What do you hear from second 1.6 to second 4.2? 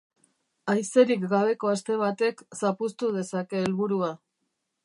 aste batek zapuztu dezake helburua.